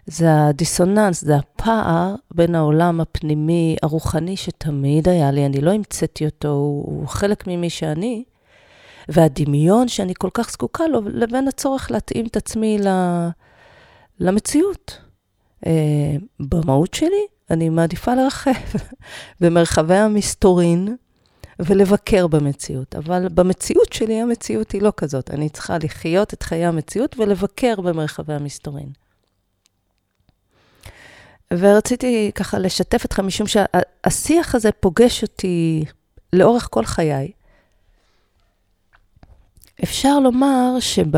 זה 0.06 0.46
הדיסוננס, 0.46 1.24
זה 1.24 1.36
הפער 1.36 2.14
בין 2.34 2.54
העולם 2.54 3.00
הפנימי, 3.00 3.76
הרוחני, 3.82 4.36
שתמיד 4.36 5.08
היה 5.08 5.30
לי, 5.30 5.46
אני 5.46 5.60
לא 5.60 5.70
המצאתי 5.70 6.26
אותו, 6.26 6.48
הוא, 6.48 7.08
חלק 7.08 7.46
ממי 7.46 7.70
שאני, 7.70 8.24
והדמיון 9.08 9.88
שאני 9.88 10.12
כל 10.18 10.30
כך 10.34 10.50
זקוקה 10.50 10.86
לו, 10.86 11.00
לבין 11.04 11.48
הצורך 11.48 11.90
להתאים 11.90 12.26
את 12.26 12.36
עצמי 12.36 12.78
למציאות. 14.20 14.98
אה, 15.66 16.16
במהות 16.40 16.94
שלי, 16.94 17.26
אני 17.50 17.68
מעדיפה 17.68 18.14
לרחב 18.14 18.50
במרחבי 19.40 19.94
המסתורין 19.94 20.96
ולבקר 21.58 22.26
במציאות. 22.26 22.94
אבל 22.94 23.28
במציאות 23.28 23.92
שלי, 23.92 24.20
המציאות 24.20 24.72
היא 24.72 24.82
לא 24.82 24.92
כזאת. 24.96 25.30
אני 25.30 25.48
צריכה 25.48 25.78
לחיות 25.82 26.34
את 26.34 26.42
חיי 26.42 26.66
המציאות 26.66 27.18
ולבקר 27.18 27.80
במרחבי 27.80 28.34
המסתורין. 28.34 28.88
ורציתי 31.52 32.30
ככה 32.34 32.58
לשתף 32.58 33.04
אתכם, 33.04 33.26
משום 33.26 33.46
שהשיח 33.46 34.54
הזה 34.54 34.72
פוגש 34.72 35.22
אותי 35.22 35.84
לאורך 36.32 36.68
כל 36.70 36.84
חיי. 36.84 37.30
אפשר 39.82 40.20
לומר 40.20 40.76
שב... 40.80 41.16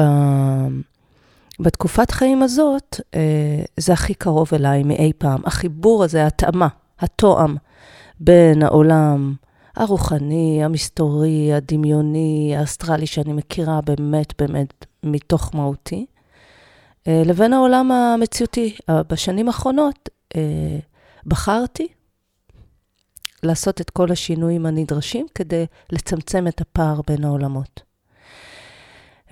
בתקופת 1.61 2.11
חיים 2.11 2.43
הזאת, 2.43 3.01
אה, 3.15 3.65
זה 3.77 3.93
הכי 3.93 4.15
קרוב 4.15 4.49
אליי 4.53 4.83
מאי 4.83 5.13
פעם. 5.19 5.41
החיבור 5.45 6.05
הזה, 6.05 6.25
ההתאמה, 6.25 6.69
התואם 7.01 7.57
בין 8.21 8.63
העולם 8.63 9.35
הרוחני, 9.79 10.65
המסתורי, 10.65 11.53
הדמיוני, 11.53 12.55
האסטרלי, 12.57 13.07
שאני 13.07 13.33
מכירה 13.33 13.81
באמת 13.81 14.43
באמת 14.43 14.87
מתוך 15.03 15.55
מהותי, 15.55 16.07
אה, 17.09 17.23
לבין 17.27 17.53
העולם 17.53 17.93
המציאותי. 17.93 18.77
בשנים 18.91 19.49
האחרונות 19.49 20.09
אה, 20.37 20.79
בחרתי 21.27 21.89
לעשות 23.43 23.81
את 23.81 23.91
כל 23.91 24.13
השינויים 24.13 24.67
הנדרשים 24.67 25.27
כדי 25.35 25.67
לצמצם 25.93 26.49
את 26.49 26.61
הפער 26.61 27.01
בין 27.07 27.25
העולמות. 27.25 27.83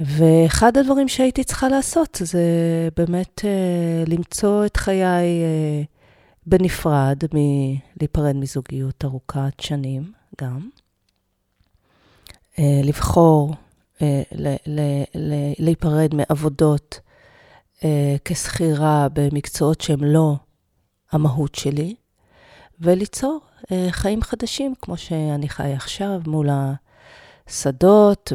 ואחד 0.01 0.77
הדברים 0.77 1.09
שהייתי 1.09 1.45
צריכה 1.45 1.69
לעשות 1.69 2.19
זה 2.25 2.41
באמת 2.97 3.41
אה, 3.45 4.05
למצוא 4.07 4.67
את 4.67 4.77
חיי 4.77 5.03
אה, 5.43 5.83
בנפרד, 6.47 7.19
מלהיפרד 7.33 8.37
מזוגיות 8.37 9.05
ארוכת 9.05 9.61
שנים 9.61 10.16
גם. 10.41 10.69
אה, 12.59 12.81
לבחור 12.85 13.55
אה, 14.03 14.23
להיפרד 15.59 16.15
מעבודות 16.15 17.01
אה, 17.85 18.17
כשכירה 18.25 19.07
במקצועות 19.13 19.81
שהם 19.81 20.05
לא 20.05 20.37
המהות 21.13 21.55
שלי, 21.55 21.95
וליצור 22.81 23.41
חיים 23.91 24.23
חדשים, 24.23 24.75
כמו 24.83 24.97
שאני 24.97 25.49
חי 25.49 25.73
עכשיו, 25.73 26.21
מול 26.27 26.49
שדות 27.47 28.33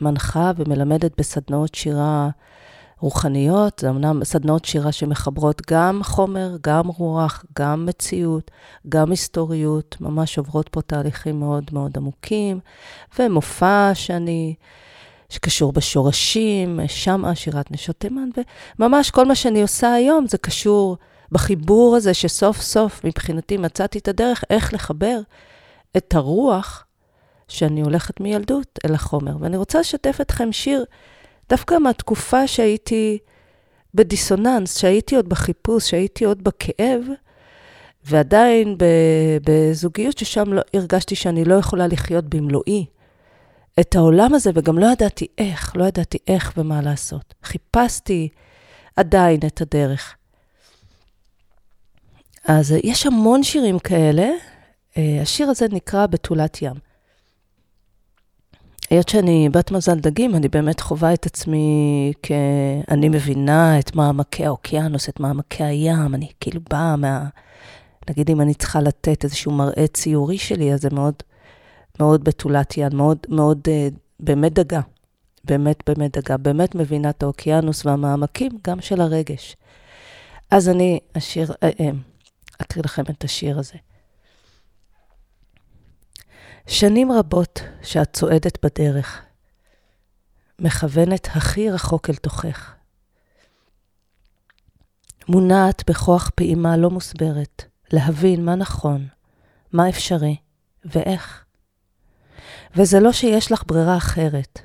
ומנחה 0.00 0.52
ומלמדת 0.56 1.18
בסדנאות 1.18 1.74
שירה 1.74 2.28
רוחניות. 3.00 3.78
זה 3.78 3.90
אמנם 3.90 4.24
סדנאות 4.24 4.64
שירה 4.64 4.92
שמחברות 4.92 5.62
גם 5.70 6.00
חומר, 6.02 6.56
גם 6.62 6.88
רוח, 6.88 7.44
גם 7.58 7.86
מציאות, 7.86 8.50
גם 8.88 9.10
היסטוריות, 9.10 9.96
ממש 10.00 10.38
עוברות 10.38 10.68
פה 10.68 10.82
תהליכים 10.82 11.40
מאוד 11.40 11.64
מאוד 11.72 11.92
עמוקים, 11.96 12.60
ומופע 13.18 13.90
שאני... 13.94 14.54
שקשור 15.30 15.72
בשורשים, 15.72 16.80
שמה, 16.86 17.34
שירת 17.34 17.70
נשות 17.70 17.96
תימן, 17.96 18.28
וממש 18.78 19.10
כל 19.10 19.24
מה 19.24 19.34
שאני 19.34 19.62
עושה 19.62 19.92
היום 19.92 20.26
זה 20.26 20.38
קשור 20.38 20.96
בחיבור 21.32 21.96
הזה 21.96 22.14
שסוף 22.14 22.60
סוף 22.60 23.04
מבחינתי 23.04 23.56
מצאתי 23.56 23.98
את 23.98 24.08
הדרך 24.08 24.44
איך 24.50 24.74
לחבר 24.74 25.20
את 25.96 26.14
הרוח 26.14 26.84
שאני 27.48 27.80
הולכת 27.80 28.20
מילדות 28.20 28.78
אל 28.84 28.94
החומר. 28.94 29.36
ואני 29.40 29.56
רוצה 29.56 29.80
לשתף 29.80 30.18
אתכם 30.20 30.52
שיר 30.52 30.84
דווקא 31.48 31.74
מהתקופה 31.74 32.46
שהייתי 32.46 33.18
בדיסוננס, 33.94 34.78
שהייתי 34.78 35.16
עוד 35.16 35.28
בחיפוש, 35.28 35.90
שהייתי 35.90 36.24
עוד 36.24 36.44
בכאב, 36.44 37.02
ועדיין 38.04 38.76
בזוגיות 39.44 40.18
ששם 40.18 40.52
לא, 40.52 40.62
הרגשתי 40.74 41.14
שאני 41.14 41.44
לא 41.44 41.54
יכולה 41.54 41.86
לחיות 41.86 42.24
במלואי 42.24 42.86
את 43.80 43.96
העולם 43.96 44.34
הזה, 44.34 44.50
וגם 44.54 44.78
לא 44.78 44.86
ידעתי 44.86 45.26
איך, 45.38 45.76
לא 45.76 45.84
ידעתי 45.84 46.18
איך 46.26 46.52
ומה 46.56 46.82
לעשות. 46.82 47.34
חיפשתי 47.42 48.28
עדיין 48.96 49.40
את 49.46 49.60
הדרך. 49.60 50.14
אז 52.44 52.74
יש 52.84 53.06
המון 53.06 53.42
שירים 53.42 53.78
כאלה. 53.78 54.30
אה, 54.96 55.18
השיר 55.22 55.48
הזה 55.48 55.66
נקרא 55.72 56.06
בתולת 56.06 56.62
ים. 56.62 56.87
היות 58.90 59.08
שאני 59.08 59.48
בת 59.48 59.70
מזל 59.70 59.98
דגים, 59.98 60.34
אני 60.34 60.48
באמת 60.48 60.80
חווה 60.80 61.14
את 61.14 61.26
עצמי 61.26 62.12
כ... 62.22 62.32
אני 62.90 63.08
מבינה 63.08 63.78
את 63.78 63.94
מעמקי 63.94 64.46
האוקיינוס, 64.46 65.08
את 65.08 65.20
מעמקי 65.20 65.64
הים, 65.64 66.14
אני 66.14 66.28
כאילו 66.40 66.60
באה 66.70 66.96
מה... 66.96 67.24
נגיד 68.10 68.30
אם 68.30 68.40
אני 68.40 68.54
צריכה 68.54 68.80
לתת 68.80 69.24
איזשהו 69.24 69.52
מראה 69.52 69.86
ציורי 69.86 70.38
שלי, 70.38 70.72
אז 70.72 70.80
זה 70.80 70.88
מאוד, 70.92 71.14
מאוד 72.00 72.24
בתולת 72.24 72.76
יד, 72.76 72.94
מאוד, 72.94 73.18
מאוד, 73.28 73.60
אה, 73.68 73.88
באמת 74.20 74.52
דגה. 74.52 74.80
באמת, 75.44 75.82
באמת 75.86 76.16
דגה. 76.18 76.36
באמת 76.36 76.74
מבינה 76.74 77.10
את 77.10 77.22
האוקיינוס 77.22 77.86
והמעמקים, 77.86 78.52
גם 78.66 78.80
של 78.80 79.00
הרגש. 79.00 79.56
אז 80.50 80.68
אני 80.68 80.98
אשיר, 81.18 81.52
אה, 81.62 81.70
אה, 81.80 81.90
אקריא 82.58 82.84
לכם 82.84 83.02
את 83.02 83.24
השיר 83.24 83.58
הזה. 83.58 83.74
שנים 86.68 87.12
רבות 87.12 87.60
שאת 87.82 88.12
צועדת 88.12 88.64
בדרך, 88.64 89.22
מכוונת 90.58 91.26
הכי 91.26 91.70
רחוק 91.70 92.10
אל 92.10 92.14
תוכך. 92.14 92.74
מונעת 95.28 95.90
בכוח 95.90 96.30
פעימה 96.34 96.76
לא 96.76 96.90
מוסברת, 96.90 97.64
להבין 97.92 98.44
מה 98.44 98.54
נכון, 98.54 99.06
מה 99.72 99.88
אפשרי 99.88 100.36
ואיך. 100.84 101.44
וזה 102.76 103.00
לא 103.00 103.12
שיש 103.12 103.52
לך 103.52 103.62
ברירה 103.66 103.96
אחרת, 103.96 104.60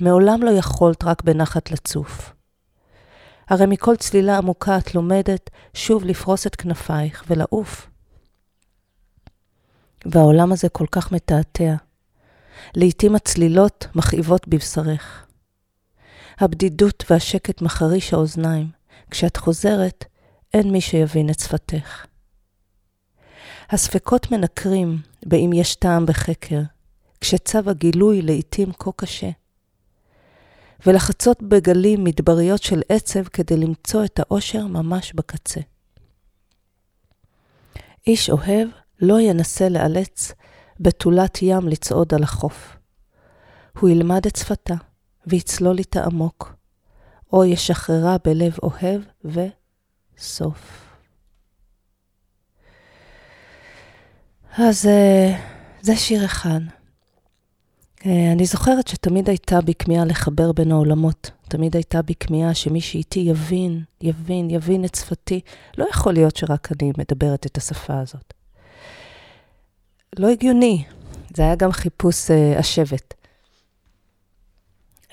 מעולם 0.00 0.42
לא 0.42 0.50
יכולת 0.50 1.04
רק 1.04 1.22
בנחת 1.22 1.70
לצוף. 1.70 2.32
הרי 3.48 3.66
מכל 3.66 3.96
צלילה 3.96 4.38
עמוקה 4.38 4.78
את 4.78 4.94
לומדת 4.94 5.50
שוב 5.74 6.04
לפרוס 6.04 6.46
את 6.46 6.56
כנפייך 6.56 7.24
ולעוף. 7.28 7.91
והעולם 10.06 10.52
הזה 10.52 10.68
כל 10.68 10.86
כך 10.90 11.12
מתעתע. 11.12 11.74
לעתים 12.74 13.14
הצלילות 13.14 13.86
מכאיבות 13.94 14.48
בבשרך. 14.48 15.26
הבדידות 16.40 17.04
והשקט 17.10 17.62
מחריש 17.62 18.14
האוזניים. 18.14 18.70
כשאת 19.10 19.36
חוזרת, 19.36 20.04
אין 20.54 20.72
מי 20.72 20.80
שיבין 20.80 21.30
את 21.30 21.40
שפתך. 21.40 22.06
הספקות 23.70 24.30
מנקרים 24.30 24.98
באם 25.26 25.52
יש 25.52 25.74
טעם 25.74 26.06
בחקר, 26.06 26.60
כשצו 27.20 27.58
הגילוי 27.66 28.22
לעתים 28.22 28.72
כה 28.72 28.90
קשה. 28.96 29.30
ולחצות 30.86 31.42
בגלים 31.42 32.04
מדבריות 32.04 32.62
של 32.62 32.82
עצב 32.88 33.24
כדי 33.24 33.56
למצוא 33.56 34.04
את 34.04 34.20
האושר 34.20 34.66
ממש 34.66 35.12
בקצה. 35.12 35.60
איש 38.06 38.30
אוהב 38.30 38.68
לא 39.02 39.20
ינסה 39.20 39.68
לאלץ 39.68 40.32
בתולת 40.80 41.38
ים 41.42 41.68
לצעוד 41.68 42.14
על 42.14 42.22
החוף. 42.22 42.76
הוא 43.78 43.90
ילמד 43.90 44.26
את 44.26 44.36
שפתה 44.36 44.74
ויצלול 45.26 45.78
איתה 45.78 46.04
עמוק, 46.04 46.54
או 47.32 47.44
ישחררה 47.44 48.16
בלב 48.24 48.56
אוהב 48.62 49.02
וסוף. 49.24 50.88
אז 54.58 54.86
אה, 54.86 55.38
זה 55.80 55.96
שיר 55.96 56.24
אחד. 56.24 56.60
אה, 58.06 58.32
אני 58.32 58.46
זוכרת 58.46 58.88
שתמיד 58.88 59.28
הייתה 59.28 59.60
בי 59.60 59.74
כמיהה 59.74 60.04
לחבר 60.04 60.52
בין 60.52 60.72
העולמות. 60.72 61.30
תמיד 61.48 61.76
הייתה 61.76 62.02
בי 62.02 62.14
כמיהה 62.14 62.54
שמי 62.54 62.80
שאיתי 62.80 63.20
יבין, 63.20 63.84
יבין, 64.00 64.50
יבין 64.50 64.84
את 64.84 64.94
שפתי. 64.94 65.40
לא 65.78 65.86
יכול 65.90 66.12
להיות 66.12 66.36
שרק 66.36 66.72
אני 66.72 66.92
מדברת 66.98 67.46
את 67.46 67.56
השפה 67.56 68.00
הזאת. 68.00 68.34
לא 70.18 70.28
הגיוני. 70.28 70.84
זה 71.36 71.42
היה 71.42 71.54
גם 71.54 71.72
חיפוש 71.72 72.30
uh, 72.30 72.58
השבט. 72.58 73.14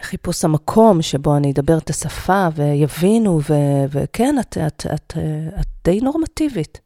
חיפוש 0.02 0.46
המקום 0.46 1.02
שבו 1.02 1.38
אני 1.38 1.52
אדבר 1.52 1.78
את 1.78 1.90
השפה 1.90 2.48
ויבינו, 2.56 3.40
ו- 3.50 3.86
וכן, 3.90 4.36
את, 4.40 4.58
את, 4.68 4.86
את, 4.94 5.18
את 5.60 5.68
די 5.84 6.00
נורמטיבית. 6.02 6.82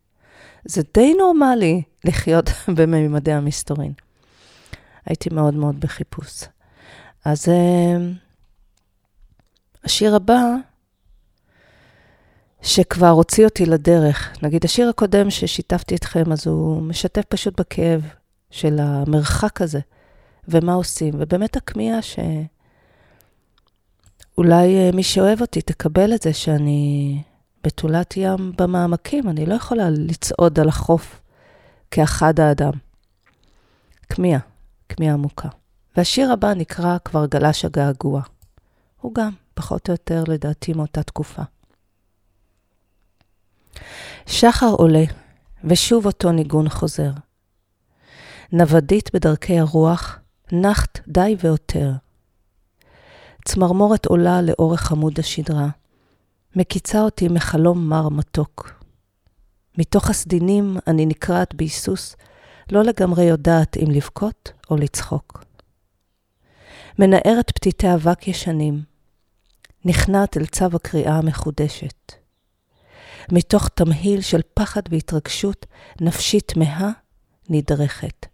זה 0.66 0.82
די 0.94 1.14
נורמלי 1.14 1.82
לחיות 2.04 2.50
בממדי 2.76 3.32
המסתורין. 3.32 3.94
הייתי 5.06 5.30
מאוד 5.32 5.54
מאוד 5.54 5.80
בחיפוש. 5.80 6.44
אז 7.26 7.46
uh, 7.46 8.02
השיר 9.84 10.16
הבא, 10.16 10.56
שכבר 12.64 13.10
הוציא 13.10 13.46
אותי 13.46 13.66
לדרך, 13.66 14.38
נגיד 14.42 14.66
השיר 14.66 14.90
הקודם 14.90 15.30
ששיתפתי 15.30 15.96
אתכם, 15.96 16.32
אז 16.32 16.48
הוא 16.48 16.82
משתף 16.82 17.24
פשוט 17.30 17.60
בכאב 17.60 18.02
של 18.52 18.80
המרחק 18.80 19.62
הזה, 19.62 19.80
ומה 20.48 20.74
עושים, 20.74 21.14
ובאמת 21.18 21.58
הכמיהה 21.58 22.00
שאולי 24.32 24.76
אה, 24.76 24.90
מי 24.94 25.04
שאוהב 25.04 25.42
אותי 25.42 25.62
תקבל 25.62 26.14
את 26.14 26.22
זה 26.22 26.34
שאני 26.34 27.22
בתולת 27.64 28.14
ים 28.18 28.52
במעמקים, 28.58 29.30
אני 29.30 29.46
לא 29.46 29.54
יכולה 29.54 29.90
לצעוד 29.90 30.60
על 30.60 30.68
החוף 30.68 31.22
כאחד 31.92 32.40
האדם. 32.40 32.74
כמיהה. 34.10 34.40
כמיהה 34.90 35.14
עמוקה. 35.14 35.50
והשיר 35.98 36.32
הבא 36.32 36.54
נקרא 36.54 36.98
כבר 37.06 37.26
גלש 37.26 37.66
הגעגוע. 37.66 38.22
הוא 39.02 39.14
גם, 39.16 39.32
פחות 39.54 39.90
או 39.90 39.94
יותר, 39.94 40.24
לדעתי, 40.28 40.74
מאותה 40.74 41.04
תקופה. 41.04 41.42
שחר 44.26 44.70
עולה, 44.78 45.04
ושוב 45.64 46.06
אותו 46.06 46.32
ניגון 46.32 46.70
חוזר. 46.70 47.12
נוודית 48.52 49.16
בדרכי 49.16 49.60
הרוח, 49.60 50.20
נחת 50.52 51.00
די 51.08 51.36
ועותר. 51.40 51.92
צמרמורת 53.46 54.06
עולה 54.06 54.42
לאורך 54.42 54.92
עמוד 54.92 55.20
השדרה, 55.20 55.68
מקיצה 56.56 57.02
אותי 57.02 57.28
מחלום 57.28 57.90
מר 57.90 58.10
מתוק. 58.10 58.84
מתוך 59.78 60.10
הסדינים 60.10 60.78
אני 60.88 61.06
נקרעת 61.06 61.54
בהיסוס, 61.56 62.16
לא 62.72 62.84
לגמרי 62.84 63.24
יודעת 63.24 63.78
אם 63.78 63.92
לבכות 63.92 64.52
או 64.70 64.78
לצחוק. 64.78 65.44
מנערת 67.00 67.52
פתיתי 67.52 67.94
אבק 67.94 68.28
ישנים, 68.28 68.82
נכנעת 69.86 70.38
אל 70.38 70.46
צו 70.46 70.66
הקריאה 70.74 71.18
המחודשת. 71.18 72.23
מתוך 73.32 73.70
תמהיל 73.70 74.22
של 74.22 74.42
פחד 74.54 74.82
והתרגשות, 74.90 75.66
נפשי 76.02 76.40
תמהה 76.42 76.92
נדרכת. 77.50 78.26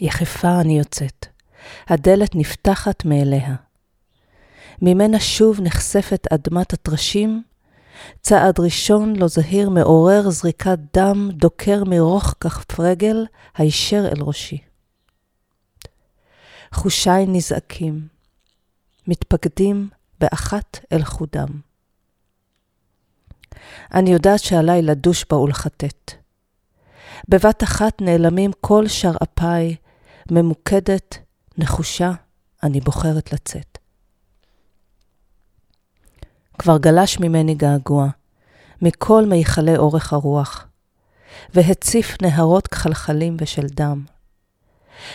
יחפה 0.00 0.60
אני 0.60 0.78
יוצאת, 0.78 1.26
הדלת 1.86 2.34
נפתחת 2.34 3.04
מאליה. 3.04 3.54
ממנה 4.82 5.20
שוב 5.20 5.60
נחשפת 5.60 6.26
אדמת 6.32 6.72
הטרשים 6.72 7.42
צעד 8.20 8.60
ראשון 8.60 9.16
לא 9.16 9.28
זהיר 9.28 9.70
מעורר 9.70 10.30
זריקת 10.30 10.78
דם 10.96 11.30
דוקר 11.32 11.84
מרוך 11.84 12.34
כף 12.40 12.80
רגל 12.80 13.26
הישר 13.56 14.04
אל 14.06 14.22
ראשי. 14.22 14.58
חושיי 16.72 17.26
נזעקים, 17.26 18.08
מתפקדים 19.06 19.88
באחת 20.20 20.78
אל 20.92 21.04
חודם. 21.04 21.67
אני 23.94 24.10
יודעת 24.10 24.40
שעליי 24.40 24.82
לדוש 24.82 25.24
בה 25.30 25.36
ולחטט. 25.36 26.12
בבת 27.28 27.62
אחת 27.62 28.00
נעלמים 28.00 28.50
כל 28.60 28.88
שרעפיי 28.88 29.76
ממוקדת, 30.30 31.18
נחושה, 31.58 32.12
אני 32.62 32.80
בוחרת 32.80 33.32
לצאת. 33.32 33.78
כבר 36.58 36.78
גלש 36.78 37.20
ממני 37.20 37.54
געגוע, 37.54 38.08
מכל 38.82 39.24
מיכלי 39.26 39.76
אורך 39.76 40.12
הרוח, 40.12 40.66
והציף 41.54 42.22
נהרות 42.22 42.68
כחלחלים 42.68 43.36
ושל 43.40 43.66
דם. 43.66 44.04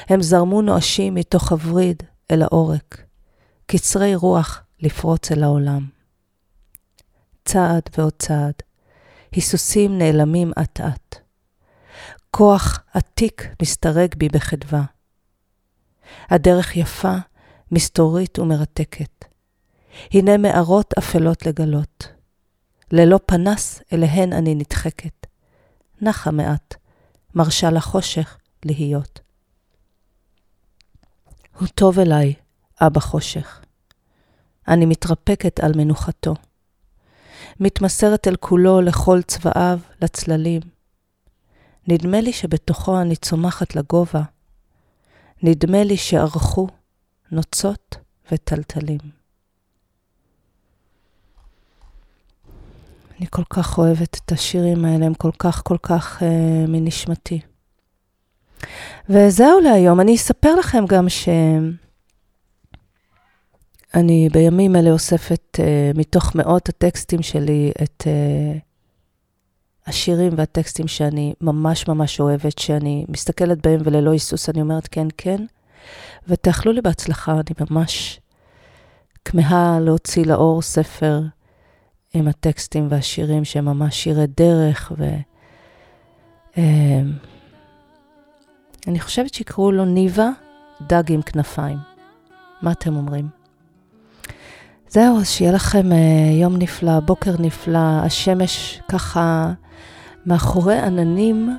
הם 0.10 0.22
זרמו 0.22 0.62
נואשים 0.62 1.16
מתוך 1.16 1.52
הווריד 1.52 2.04
אל 2.32 2.42
העורק, 2.42 3.04
קצרי 3.66 4.16
רוח 4.16 4.62
לפרוץ 4.80 5.32
אל 5.32 5.44
העולם. 5.44 5.88
צעד 7.46 7.84
ועוד 7.98 8.14
צעד, 8.20 8.54
היסוסים 9.32 9.98
נעלמים 9.98 10.52
אט-אט. 10.62 11.16
כוח 12.32 12.84
עתיק 12.94 13.48
מסתרק 13.62 14.16
בי 14.16 14.30
בחדווה. 14.30 14.84
הדרך 16.30 16.76
יפה, 16.76 17.16
מסתורית 17.72 18.40
ומרתקת. 18.40 19.26
הנה 20.12 20.38
מערות 20.38 20.94
אפלות 21.00 21.46
לגלות. 21.46 22.08
ללא 22.92 23.20
פנס 23.26 23.82
אליהן 23.94 24.34
אני 24.34 24.56
נדחקת. 24.56 25.28
נחה 26.02 26.32
מעט, 26.32 26.76
מרשה 27.36 27.70
לחושך 27.70 28.38
להיות. 28.66 29.20
הוא 31.60 31.68
טוב 31.68 32.00
אליי, 32.00 32.34
אבא 32.82 33.00
חושך. 33.00 33.62
אני 34.68 34.86
מתרפקת 34.86 35.60
על 35.60 35.72
מנוחתו. 35.78 36.34
מתמסרת 37.60 38.28
אל 38.28 38.36
כולו 38.36 38.82
לכל 38.82 39.22
צבעיו, 39.22 39.80
לצללים. 40.02 40.62
נדמה 41.88 42.22
לי 42.22 42.34
שבתוכו 42.34 43.02
אני 43.02 43.16
צומחת 43.16 43.76
לגובה. 43.76 44.22
נדמה 45.44 45.84
לי 45.84 45.98
שערכו 45.98 46.68
נוצות 47.32 47.98
וטלטלים. 48.32 49.00
אני 53.20 53.28
כל 53.30 53.44
כך 53.50 53.78
אוהבת 53.78 54.20
את 54.26 54.32
השירים 54.32 54.86
האלה, 54.86 55.06
הם 55.06 55.14
כל 55.14 55.32
כך 55.40 55.62
כל 55.64 55.78
כך 55.84 56.24
אה, 56.24 56.66
מנשמתי. 56.68 57.40
וזהו 59.10 59.60
להיום. 59.60 60.00
אני 60.00 60.16
אספר 60.16 60.56
לכם 60.56 60.86
גם 60.88 61.10
שאני 63.96 64.30
בימים 64.32 64.76
אלה 64.76 64.92
אוספת 64.92 65.58
uh, 65.58 65.98
מתוך 65.98 66.36
מאות 66.36 66.70
הטקסטים 66.70 67.22
שלי 67.22 67.72
את 67.84 68.04
uh, 68.04 68.60
השירים 69.88 70.34
והטקסטים 70.38 70.88
שאני 70.88 71.34
ממש 71.42 71.88
ממש 71.88 72.20
אוהבת, 72.20 72.60
שאני 72.60 73.06
מסתכלת 73.10 73.68
בהם 73.68 73.80
וללא 73.84 74.12
היסוס 74.12 74.50
אני 74.50 74.62
אומרת 74.62 74.88
כן, 74.88 75.08
כן. 75.18 75.46
ותאכלו 76.28 76.72
לי 76.72 76.82
בהצלחה, 76.82 77.32
אני 77.32 77.66
ממש 77.72 78.20
כמהה 79.26 79.80
להוציא 79.80 80.26
לאור 80.26 80.62
ספר 80.62 81.22
עם 82.14 82.28
הטקסטים 82.28 82.88
והשירים 82.90 83.46
שהם 83.46 83.66
ממש 83.66 84.04
שירי 84.04 84.28
דרך 84.38 84.92
ו... 84.98 85.16
Uh, 86.54 86.58
אני 88.88 89.00
חושבת 89.00 89.34
שיקראו 89.34 89.72
לו 89.72 89.86
ניבה 89.86 90.30
דג 90.82 91.12
עם 91.12 91.22
כנפיים. 91.22 91.78
מה 92.62 92.72
אתם 92.72 92.96
אומרים? 92.96 93.43
זהו, 94.94 95.18
אז 95.20 95.30
שיהיה 95.30 95.52
לכם 95.52 95.92
uh, 95.92 95.96
יום 96.42 96.58
נפלא, 96.58 97.00
בוקר 97.00 97.32
נפלא, 97.40 97.80
השמש 97.80 98.82
ככה 98.88 99.54
מאחורי 100.26 100.78
עננים. 100.80 101.58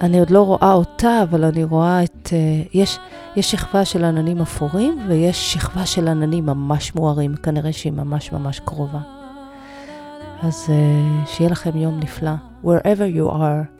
אני 0.00 0.18
עוד 0.18 0.30
לא 0.30 0.42
רואה 0.42 0.72
אותה, 0.72 1.22
אבל 1.22 1.44
אני 1.44 1.64
רואה 1.64 2.04
את... 2.04 2.26
Uh, 2.26 2.68
יש, 2.74 2.98
יש 3.36 3.50
שכבה 3.50 3.84
של 3.84 4.04
עננים 4.04 4.40
אפורים 4.40 4.98
ויש 5.08 5.52
שכבה 5.52 5.86
של 5.86 6.08
עננים 6.08 6.46
ממש 6.46 6.94
מוארים, 6.94 7.36
כנראה 7.36 7.72
שהיא 7.72 7.92
ממש 7.92 8.32
ממש 8.32 8.60
קרובה. 8.60 9.00
אז 10.42 10.66
uh, 10.66 11.28
שיהיה 11.28 11.50
לכם 11.50 11.76
יום 11.76 12.00
נפלא, 12.00 12.34
wherever 12.64 13.16
you 13.16 13.32
are. 13.32 13.78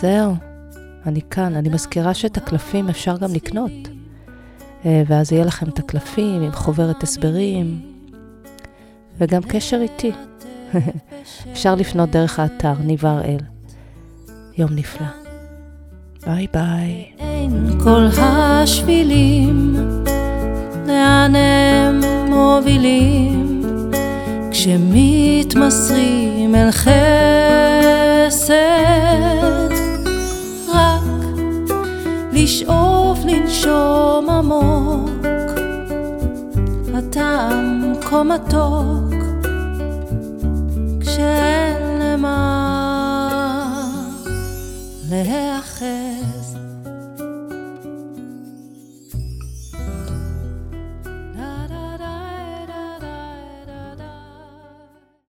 זהו, 0.00 0.34
אני 1.06 1.20
כאן. 1.30 1.54
אני 1.54 1.68
מזכירה 1.68 2.14
שאת 2.14 2.36
הקלפים 2.36 2.88
אפשר 2.88 3.16
גם 3.16 3.34
לקנות. 3.34 3.93
אה, 4.86 5.02
ואז 5.06 5.32
יהיה 5.32 5.44
לכם 5.44 5.68
את 5.68 5.78
הקלפים 5.78 6.42
עם 6.42 6.52
חוברת 6.52 7.02
הסברים, 7.02 7.80
וגם 9.18 9.42
קשר 9.42 9.80
איתי. 9.82 10.12
אפשר 11.52 11.74
לפנות 11.74 12.10
דרך 12.10 12.38
האתר 12.38 12.74
ניב 12.84 13.06
הראל. 13.06 13.40
יום 14.58 14.70
נפלא. 14.74 15.06
ביי 16.26 16.46
ביי. 16.52 17.04
אין 17.18 17.80
כל 17.84 18.06
השבילים, 18.18 19.76
לאן 20.86 21.32
הם 21.34 22.00
מובילים, 22.30 23.60
כשמתמסרים 24.50 26.04
אל 26.54 26.70
חסד. 28.30 28.54
לשאוף 32.44 33.18
לנשום 33.24 34.30
עמוק, 34.30 35.26
הטעם 36.94 37.92
כה 38.00 38.22
מתוק, 38.22 39.14
כשאין 41.00 41.98
למה 42.00 42.40
להיאחר. 45.10 46.03